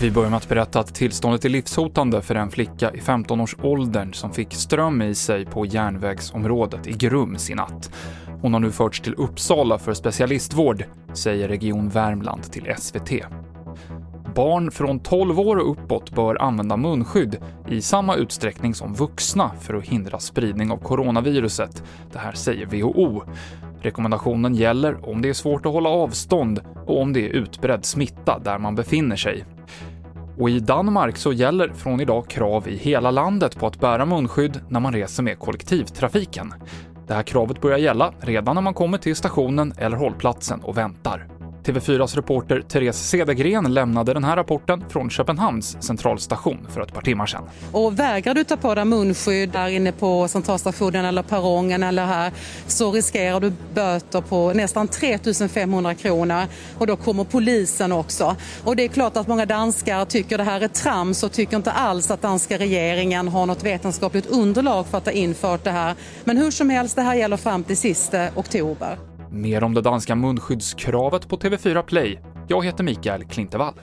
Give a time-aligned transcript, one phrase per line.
[0.00, 4.32] Vi börjar med att berätta att tillståndet är livshotande för en flicka i 15-årsåldern som
[4.32, 7.90] fick ström i sig på järnvägsområdet i Grums i natt.
[8.42, 13.10] Hon har nu förts till Uppsala för specialistvård, säger Region Värmland till SVT.
[14.34, 17.36] Barn från 12 år och uppåt bör använda munskydd
[17.68, 21.82] i samma utsträckning som vuxna för att hindra spridning av coronaviruset.
[22.12, 23.22] Det här säger WHO.
[23.80, 28.38] Rekommendationen gäller om det är svårt att hålla avstånd och om det är utbredd smitta
[28.38, 29.44] där man befinner sig.
[30.38, 34.60] Och i Danmark så gäller från idag krav i hela landet på att bära munskydd
[34.68, 36.54] när man reser med kollektivtrafiken.
[37.06, 41.37] Det här kravet börjar gälla redan när man kommer till stationen eller hållplatsen och väntar.
[41.68, 47.26] TV4s reporter Therese Cedergren lämnade den här rapporten från Köpenhamns centralstation för ett par timmar
[47.26, 47.42] sedan.
[47.72, 52.32] Och vägrar du ta på dig munskydd där inne på centralstationen eller perrongen eller här
[52.66, 55.18] så riskerar du böter på nästan 3
[55.48, 56.44] 500 kronor
[56.78, 58.36] och då kommer polisen också.
[58.64, 61.72] Och det är klart att många danskar tycker det här är trams och tycker inte
[61.72, 65.94] alls att danska regeringen har något vetenskapligt underlag för att ha infört det här.
[66.24, 69.17] Men hur som helst, det här gäller fram till sista oktober.
[69.32, 72.20] Mer om det danska munskyddskravet på TV4 Play.
[72.48, 73.74] Jag heter Mikael Klintevall.